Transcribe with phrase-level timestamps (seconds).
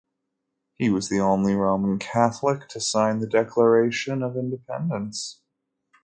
[0.73, 5.41] He was the only Roman Catholic to sign the Declaration of Independence.